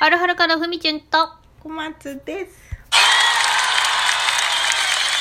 [0.00, 2.56] はるはるかのふみちゅんと、小松です。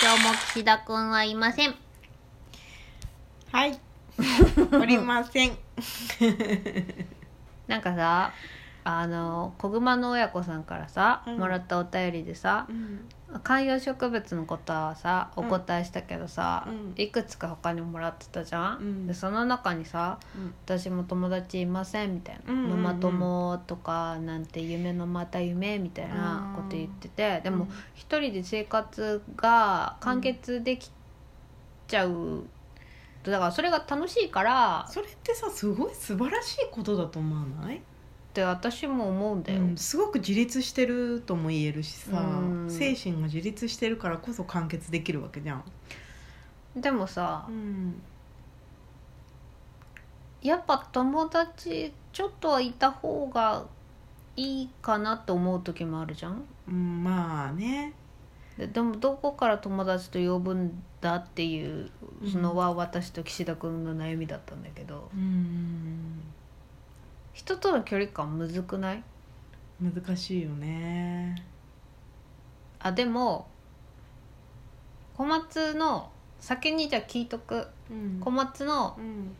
[0.00, 1.74] 今日も岸田くんはいません。
[3.50, 3.80] はい。
[4.72, 5.58] おりません。
[7.66, 8.32] なんかさ、
[8.84, 11.38] あの、小熊の親子さんからさ、うん。
[11.38, 12.66] もらったお便りでさ、
[13.44, 16.94] 観葉植物のことはさお答えしたけどさ、うん。
[16.96, 19.06] いくつか他にもらってたじゃん、うん。
[19.06, 22.82] でその中にさうん「私も友達いません」みたいな「うんうんうん。
[22.82, 27.70] ママ友とかなんて夢のまた夢」みたいなこと言っててでもうん。
[27.94, 30.90] 一人で生活が完結でき
[31.86, 32.44] ちゃう
[33.22, 37.80] だからそれが楽しいからっそれってさ、すごい素晴らしいことだと思わない？
[38.32, 45.64] て私も思うんだよ、うんすごく自立してるとも言えるしさ、うん精神が自立してるからこそ完結できるわけじゃん。
[46.76, 48.00] でもさうん。
[50.42, 53.66] やっぱ友達ちょっとはいた方が
[54.36, 56.42] いいかなって思う時もあるじゃん？
[56.68, 57.92] うん、まあね。
[58.56, 61.90] ででもどこから友達と呼ぶんだっていう
[62.22, 65.79] のは私と岸田君の悩みだったんだけど、うん。
[67.40, 69.02] 人との距離感むずくない？
[69.80, 71.42] 難しいよね。
[72.78, 73.48] あでも
[75.16, 77.66] 小松の先にじゃあ聞いとく。
[77.90, 78.20] うん。
[78.20, 79.34] 小松のうん。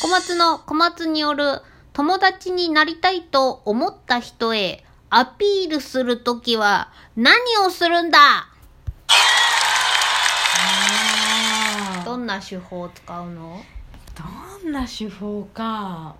[0.00, 1.60] 小松の小松による
[1.92, 7.34] 友達になりたいと思った人へアピールするときは何
[7.66, 8.18] をするんだ？
[8.20, 12.04] あー。
[12.04, 13.60] どんな手法を使うの？
[14.62, 16.16] どんな手法か。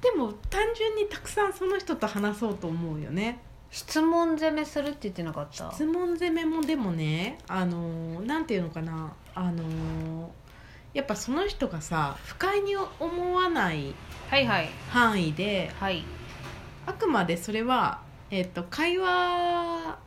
[0.00, 3.40] でも単純にたくさんその人と話そうと思うよね。
[3.70, 5.70] 質問攻めするって言ってなかった？
[5.72, 9.12] 質問攻めもでもねあのーなんていうのかな。
[9.34, 10.26] あのー
[10.92, 13.94] やっぱその人がさ不快に思わない
[14.28, 14.70] はいはい。
[14.88, 16.04] 範囲ではい。
[16.86, 19.98] あくまでそれは、えっと会話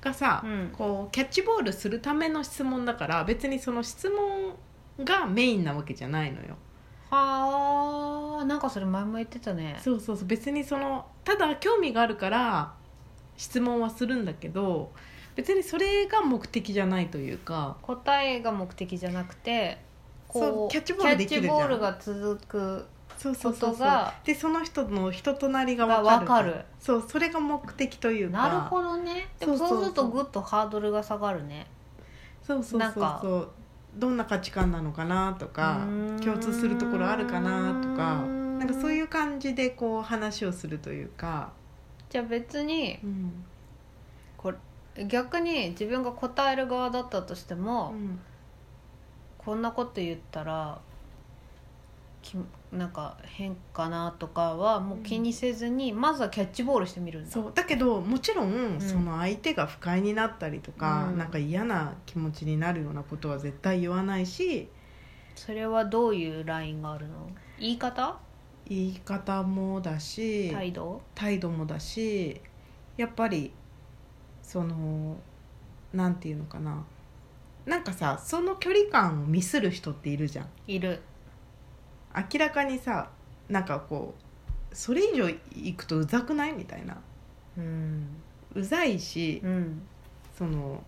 [0.00, 0.70] がさ、うん。
[0.72, 4.54] こうキャッチボールするための質問だから別にその質問
[5.04, 6.56] がメインなわけじゃないのよ。
[7.10, 9.78] はあなんかそれ前も言ってたね。
[9.80, 12.74] そうそうそう別にそのただ興味があるから
[13.36, 14.92] 質問はするんだけど
[15.34, 17.76] 別にそれが目的じゃないというか。
[17.82, 19.78] 答えが目的じゃなくて
[20.32, 21.56] そうキャッチボールできるじゃん。
[21.56, 22.86] キャッチボールが続く
[23.16, 23.76] そうそうそう
[24.24, 28.48] でその人の人となりがが分かるそうそれが目的というか。
[28.48, 29.28] なるほどね。
[29.38, 31.66] でもそうするとぐっとハードルが下がるね。
[32.42, 33.48] そうそうそうそう
[33.96, 35.86] どんな価値観なのかなとか
[36.22, 38.24] 共通するところあるかなとか
[38.58, 41.52] なんかそういう感じでこう話をするというか、
[42.08, 43.44] じゃあ別にうん。
[44.36, 48.18] これ逆に自分が答える側だったとしても、うん。
[49.38, 50.80] こんなこと言ったら
[52.26, 52.36] き
[52.72, 57.30] なんか変かなとかはもう気にせずに、まずはキャッチボールしてみるんだ。
[57.30, 58.80] そうだけどもちろん、ん。
[58.80, 61.18] その相手が不快になったりとか、うん。
[61.18, 64.68] なんか嫌な気持ちになるようなことは絶対言わないし
[65.34, 67.30] それはどういうラインがあるの？
[67.58, 68.18] 言い方？
[68.66, 71.00] 言い方もだし態度？
[71.14, 72.40] 態度もだし
[72.96, 73.52] やっぱり
[74.42, 75.16] その
[75.92, 76.84] なんていうのかな。
[77.64, 80.48] なんかさその距離感をミスる人っているじゃん。
[80.66, 81.00] いる
[82.16, 83.10] 明らかにさ
[83.48, 86.52] なんかこうそれ以上行くとうざくない？
[86.52, 86.98] みたいな。
[87.56, 88.08] うん。
[88.54, 89.82] うざいしうん。
[90.36, 90.82] その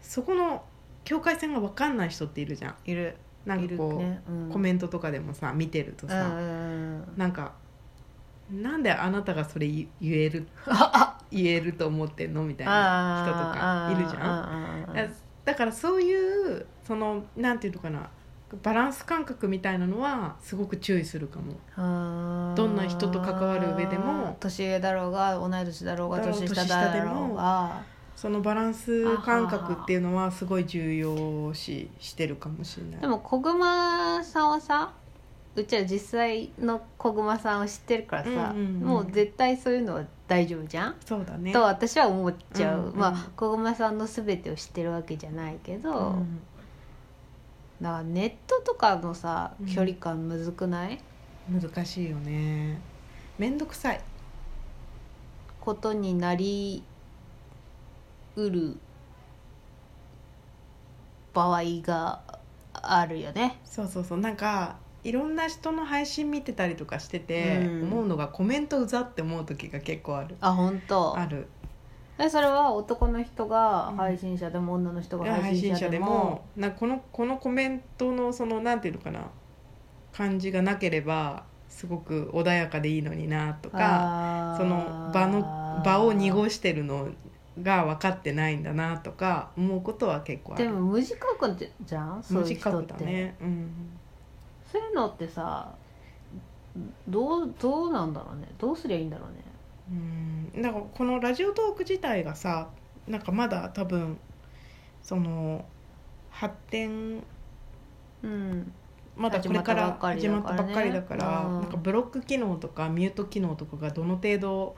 [0.00, 0.64] そこの
[1.04, 2.74] 境界線が分かんない人っているじゃん。
[2.84, 3.16] いる。
[3.46, 4.20] なんかこう、ね。
[4.28, 4.50] うん。
[4.50, 7.04] コメントとかでもさ見てるとうんさ、うん。
[7.16, 7.52] なんか
[8.50, 10.48] なんであなたがそれ言言える
[11.30, 12.42] 言えると思ってんの？
[12.44, 15.14] みたいな人とかいるじゃん。
[15.44, 18.10] だからそういうそのなんていうのかな
[18.62, 22.54] バランス感覚みたいなのはすごく注意するかも。
[22.56, 24.36] どどんな人と関わる上でも。
[24.40, 27.82] 年上だろうが同い年だろうが年下だろもうが。
[28.16, 33.00] そのバランス感覚っていうのはすごい重要視してるかもしれない。
[33.00, 34.92] でも小熊さんはさ
[35.56, 38.80] うちは実際の小熊さんを知ってるからさ、うんうんうん。
[38.82, 41.52] もう絶対そういうのは大丈夫じゃん、そうだね。
[41.52, 46.40] と私は思っちゃう、うんうんまあ小熊さんの全てを知ってるわけじゃないけど、うん
[47.80, 49.66] だからネットとかのさうん。
[49.66, 51.00] 距離感むずくない、
[51.50, 52.80] 難しいよね。
[53.38, 54.00] めんどくさい。
[55.60, 56.82] ことになり
[58.36, 58.76] うる
[61.32, 62.20] 場合が
[62.72, 63.58] あるよね。
[63.64, 64.18] そうそうそう。
[64.18, 67.82] なんかいろんな人の配信見てたりとかしてて、うん。
[67.84, 70.36] 思うのがコメントうざって思う時が結構ある。
[70.40, 71.48] あ本当ある
[72.22, 79.30] えそれは男の人が配信者でも、女の人が配配信者でももなこのこのコメントのそのなんていうのかな
[80.12, 87.08] 感じがなければすごく穏やかでいいのになとかその場の場を濁してるの
[87.62, 90.64] が分かってないんだなとか思うことは結構ある。
[90.64, 92.22] でも無自覚じゃん？
[92.22, 93.36] そういう人短くって、だね。
[93.40, 93.70] うん。
[94.70, 95.72] そういうのってさ
[97.08, 98.48] どうどうなんだろうね？
[98.58, 99.36] どうすりゃいいんだろうね？
[99.90, 99.94] う
[100.58, 100.62] ん。
[100.62, 102.68] だからこのラジオトーク自体がさ
[103.08, 104.18] なんかまだ多分
[105.02, 105.64] その
[106.30, 107.22] 発展
[108.22, 108.72] うん。
[109.16, 111.60] まだこれから始始まったばっかりだからねうん。
[111.62, 114.76] なんかブロック機能とかミュート機能とかがどの程度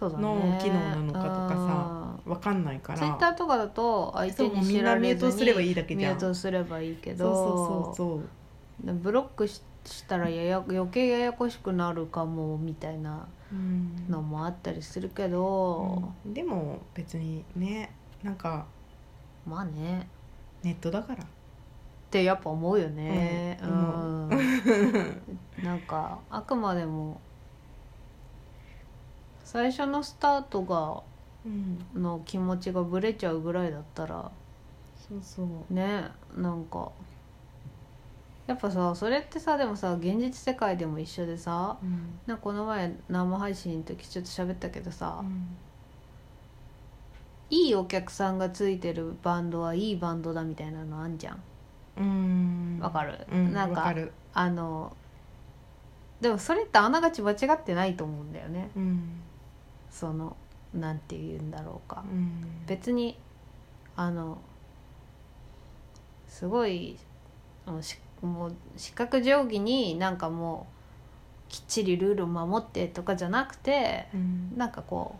[0.00, 2.98] の機能なのかとかさわかんないから。
[2.98, 6.14] ツイッターとかだと相手そうもうみんなに知らミュートすれずにればいいだけじゃん。
[6.14, 8.94] ミュートすればいいけどそうそうそうそう。
[8.94, 13.12] ブロックししたらやや余計ややこしくなるかもみたいな。
[13.12, 13.41] うん
[14.08, 16.34] のもあったりするけど、うん。
[16.34, 17.90] でも別にね
[18.22, 18.66] なんか
[19.46, 20.08] まあね。
[20.62, 21.24] ネットだから。
[21.24, 21.26] っ
[22.10, 23.58] てやっぱ思うよね。
[23.62, 23.70] ううん。
[23.70, 24.28] ん、
[25.62, 27.20] なんかあくまでも
[29.44, 31.02] 最初のスタートが
[31.44, 31.78] うん。
[31.94, 34.30] の気持ちがぶれちゃうぐらいだったら
[35.08, 35.74] そうそう。
[35.74, 36.04] ね
[36.36, 36.92] なんか
[38.46, 42.18] やっぱさそれってさでもさ現実世界でも一緒でさうん。
[42.26, 45.46] なんかこの前生配信の時ちょっと喋ったけどさ、うん。
[47.50, 51.42] いいお客さんがついてるバンドはいいバンドだみたいなのあんじゃん。
[51.98, 53.18] うんわかる？
[53.30, 53.52] うん。
[53.52, 53.94] なんか
[54.34, 54.96] あの
[56.20, 58.70] でもそれってあながち間違ってないと思うんだよね。
[58.74, 59.20] うん。
[59.90, 60.36] その
[60.72, 62.02] なんて言うんだろうか。
[62.10, 62.64] うん。
[62.66, 63.18] 別に
[63.94, 64.38] あの
[66.26, 66.96] すごい
[67.66, 70.66] あのしもう視覚定規になんかも
[71.48, 74.52] うきっちりルールを守ってとかじゃなくてうん。
[74.56, 75.18] なんかこう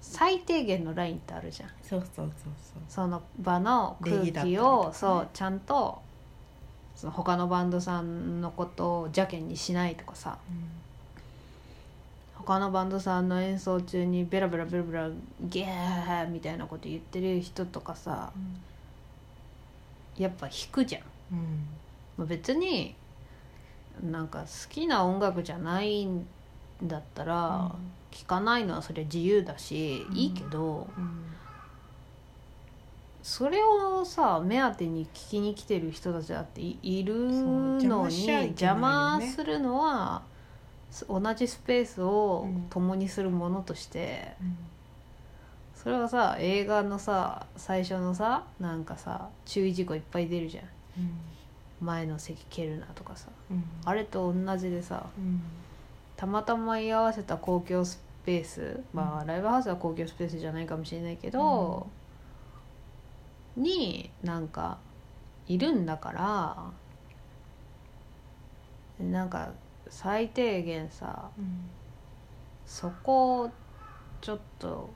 [0.00, 1.70] 最低限のラインってあるじゃん。
[1.82, 2.52] そうそうそう
[2.88, 4.58] その場の空気とかね。
[4.60, 6.00] をそうちゃんと
[6.94, 10.38] その他のバンドさんのことを邪険にしないとかさ。
[10.46, 15.10] そう他のバンドさんの演奏中にベラベラベラベラ
[15.42, 18.32] ゲーみたいなこと言ってる人とかさ
[20.16, 21.02] やっぱ弾くじゃん、
[21.32, 21.66] うん。
[22.16, 22.94] まあ、別に
[24.02, 26.26] なんか好きな音楽じゃないん
[26.82, 27.74] だったら
[28.10, 30.16] 聴かないのはそれは自由だし、うん。
[30.16, 31.24] いいけどうん。
[33.22, 40.22] それをさ目当てに聞きに来てる人たちだっていいるのに邪魔するのは
[40.90, 42.66] す同じスペースをうん。
[42.70, 44.34] 共にするものとして、
[45.74, 50.64] それはさ映画のさ最初のさなんかさ注意事項いっぱい出るじゃん
[51.80, 53.28] 前の席蹴るなとかさ。
[53.50, 53.64] うん。
[53.84, 55.40] あれと同じでさうん。
[56.16, 61.86] たまたま居合わせた公共スペースまあ、ライブハウスは公共スペースじゃないかもしれないけど、
[63.56, 64.78] になんか
[65.46, 66.12] いるんだか
[69.00, 69.52] らなんか
[69.88, 71.70] 最低限さうん。
[72.66, 73.50] そこを
[74.20, 74.90] ちょっと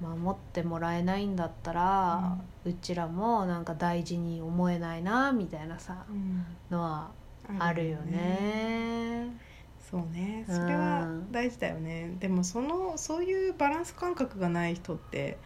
[0.00, 6.44] 守ってもらえないんだったら、うちらもなんか大事に思えないなみたいなさうん。
[6.70, 7.10] のは
[7.58, 9.28] あるよね。
[9.90, 10.44] そうね。
[10.48, 10.54] うん。
[10.54, 12.16] それは大事だよね。
[12.20, 15.36] でもそのそういうバランス感覚がない人って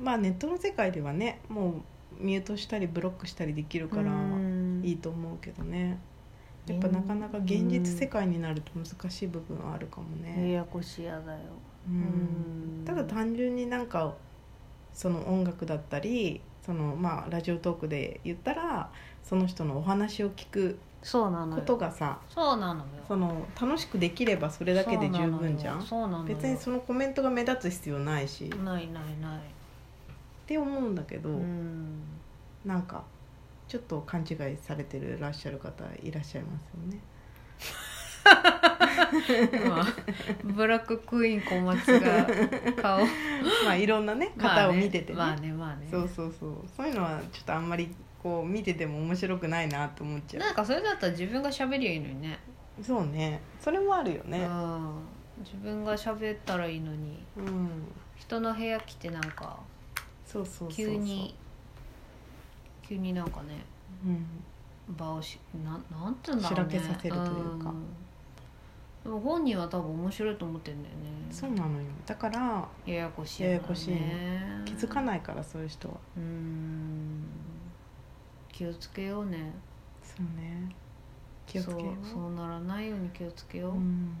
[0.00, 1.82] まあネットの世界ではねも
[2.20, 4.80] うミュートしたりブロックしたりできるからうん。
[4.84, 5.98] いいと思うけどね。
[6.66, 11.40] やっぱなかなか現実世界になると難しい部分はあるかもやね、やこしやだよ。
[11.88, 14.14] うんうんただ単純になんか
[14.92, 18.90] その音楽だったりそのまあラジオトークで言ったら
[19.22, 20.78] その人のお話を聞く。
[21.04, 22.86] ことがさそうなのよ。
[23.08, 26.24] その楽しくできればそれだけで十分じゃんそうなのよ。
[26.24, 29.40] 別にそのコメントが目立つ必要ないしないないない。
[30.46, 32.02] て思うんだけど、うん。
[32.64, 33.02] なんか
[33.66, 37.00] ちょっと勘違いされてるらっしゃる方いらっしゃいますよね。
[39.68, 39.86] まあ
[40.44, 42.26] ブラッククイーン小松が
[42.80, 43.00] 顔。
[43.64, 45.86] まあいろんなね方を見ててね,、まあねまあね。
[45.90, 46.54] そうそうそう。
[46.76, 52.38] そういうのはちょっとあんまりこう見てても面白くないなと思っちゃなんかそれだったら自分が喋りゃいいのにね。
[52.80, 53.40] うそうね。
[53.60, 54.38] それもあるよね。
[54.38, 54.94] うん。
[55.40, 57.22] 自分が喋ったらいいのに。
[57.36, 57.70] うん。
[58.16, 59.58] 人の部屋来てなんか
[60.24, 61.34] そうそう急に
[62.82, 63.64] 急になんかね
[64.04, 64.26] うん。
[64.96, 66.72] 場をしなんなんて言うんだろうね。
[66.72, 67.70] しらけさせるというか。
[67.70, 67.84] ん
[69.02, 71.00] でも本人は多分面白いと思ってんだよね。
[71.30, 71.86] そうなのよ。
[72.06, 73.96] だからややこしいややこしい。
[74.64, 75.94] 気づかないからそういう人は。
[76.16, 77.24] うん。
[78.52, 79.52] 気をつけようね。
[80.02, 80.72] そうね。
[81.46, 84.14] 気をつけよそうそうならないように気をつけよう、うん。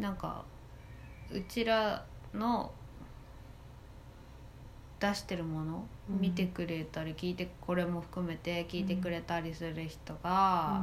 [0.00, 0.44] なんか
[1.30, 2.72] うちらの
[4.98, 6.20] 出してるもの、うん。
[6.20, 10.82] 見てくれたり聞いてこれも含めて聞いてくれたりする人が、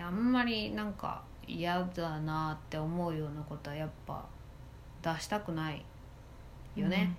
[0.00, 4.24] あんまりなんか嫌だなって思うようなことはやっぱ
[5.02, 5.84] 出したくない
[6.76, 7.14] よね、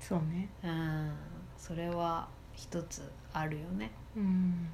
[0.00, 0.06] うん。
[0.06, 0.48] そうね。
[0.64, 1.12] うん、
[1.56, 3.02] それは一つ
[3.32, 3.90] あるよね。
[4.16, 4.68] うん。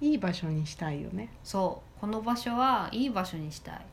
[0.00, 1.30] いい場所にしたいよね。
[1.42, 2.00] そう。
[2.00, 3.86] この場所はいい場所にしたい。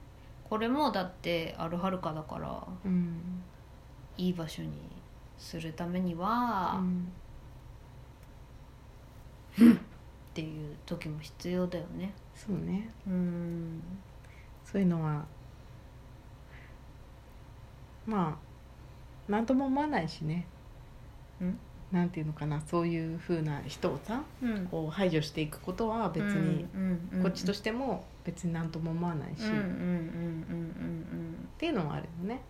[0.47, 3.41] これもだってアルハルカだからうん。
[4.17, 4.69] いい場所に
[5.37, 7.11] するためには、っうん
[10.35, 12.13] ていう時も必要だよね。
[12.35, 12.89] そうね。
[13.07, 13.81] うん。
[14.65, 15.25] そういうのは
[18.05, 18.45] まあ
[19.29, 20.45] 何とも思わないしね。
[21.41, 21.57] ん。
[21.91, 24.67] なんていうのかなそういうふうな人をさうん。
[24.67, 26.65] こう排除していくことは別に、
[27.23, 29.45] こっちとしても別に何とも思わないし、っ
[31.57, 32.41] ていうのはあるよね。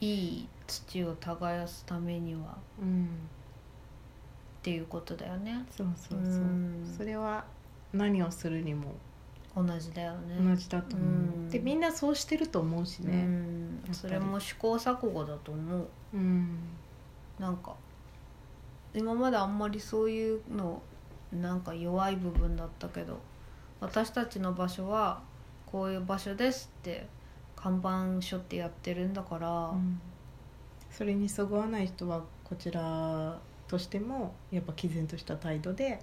[0.00, 2.58] いい土を耕すためには。
[2.78, 3.08] うん、
[4.62, 5.66] っていうことだよね。
[5.76, 6.94] そうそうそう、うん。
[6.96, 7.44] それは
[7.92, 8.94] 何をするにも
[9.56, 10.36] 同じだよね。
[10.40, 11.50] 同じだと思う、うん。
[11.50, 15.88] でみんなそうしてると思うしうねんそれも試行錯誤だと思う。
[16.14, 16.58] うん。
[17.40, 17.74] なんか
[18.94, 20.80] 今まであんまりそういうの
[21.32, 23.18] なんか弱い部分だったけど
[23.80, 25.22] 私たちの場所は
[25.66, 27.08] こういう場所ですって
[27.56, 30.00] 看板書ってやってるんだから、うん。
[30.88, 33.40] それにそぐわない人はこちら
[33.72, 35.98] としてもやっぱ毅然とした態度で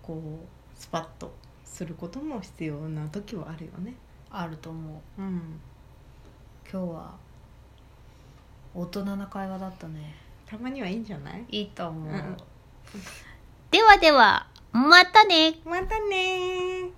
[0.00, 3.94] こうスパッとすることも必要な時はあるよね。
[4.30, 5.22] あると思う。
[5.22, 5.60] うん、
[6.70, 7.14] 今日は
[8.76, 10.14] 大人な会話だったね。
[10.46, 11.44] たまにはいいんじゃない？
[11.48, 12.36] いいと思う、うん。
[13.72, 15.54] ではではまたね。
[15.64, 16.90] またねー